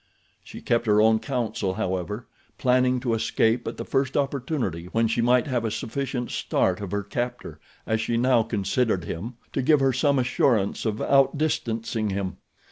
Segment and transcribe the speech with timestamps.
[0.43, 2.25] She kept her own counsel however,
[2.57, 6.89] planning to escape at the first opportunity when she might have a sufficient start of
[6.89, 12.37] her captor, as she now considered him, to give her some assurance of outdistancing him.